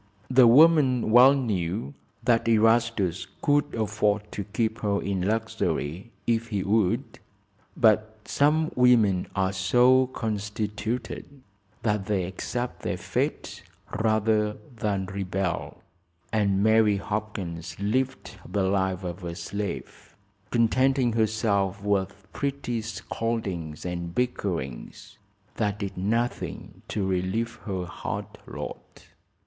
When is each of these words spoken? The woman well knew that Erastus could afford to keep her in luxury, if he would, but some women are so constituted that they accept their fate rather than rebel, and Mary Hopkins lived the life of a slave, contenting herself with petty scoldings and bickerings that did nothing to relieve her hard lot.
The 0.31 0.47
woman 0.47 1.11
well 1.11 1.35
knew 1.35 1.93
that 2.23 2.47
Erastus 2.47 3.27
could 3.43 3.75
afford 3.75 4.31
to 4.31 4.43
keep 4.45 4.79
her 4.79 4.99
in 4.99 5.21
luxury, 5.21 6.09
if 6.25 6.47
he 6.47 6.63
would, 6.63 7.19
but 7.77 8.17
some 8.25 8.71
women 8.75 9.27
are 9.35 9.53
so 9.53 10.07
constituted 10.07 11.43
that 11.83 12.07
they 12.07 12.23
accept 12.23 12.81
their 12.81 12.97
fate 12.97 13.61
rather 13.99 14.57
than 14.75 15.05
rebel, 15.05 15.83
and 16.33 16.63
Mary 16.63 16.97
Hopkins 16.97 17.79
lived 17.79 18.37
the 18.49 18.63
life 18.63 19.03
of 19.03 19.23
a 19.23 19.35
slave, 19.35 20.15
contenting 20.49 21.13
herself 21.13 21.83
with 21.83 22.25
petty 22.33 22.81
scoldings 22.81 23.85
and 23.85 24.15
bickerings 24.15 25.19
that 25.57 25.77
did 25.77 25.95
nothing 25.95 26.81
to 26.87 27.05
relieve 27.05 27.59
her 27.65 27.85
hard 27.85 28.25
lot. 28.47 29.05